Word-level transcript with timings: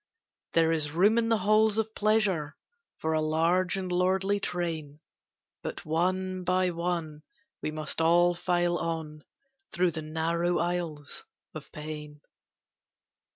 There 0.53 0.71
is 0.71 0.89
room 0.93 1.19
in 1.19 1.29
the 1.29 1.37
halls 1.37 1.77
of 1.77 1.93
pleasure 1.93 2.57
For 2.97 3.13
a 3.13 3.21
large 3.21 3.77
and 3.77 3.91
lordly 3.91 4.39
train, 4.39 4.99
But 5.61 5.85
one 5.85 6.43
by 6.43 6.71
one 6.71 7.21
we 7.61 7.69
must 7.69 8.01
all 8.01 8.33
file 8.33 8.79
on 8.79 9.23
Through 9.71 9.91
the 9.91 10.01
narrow 10.01 10.57
aisles 10.57 11.25
of 11.53 11.71
pain. 11.71 12.21